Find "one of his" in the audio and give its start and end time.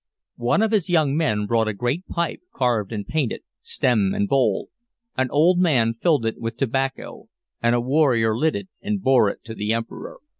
0.41-0.89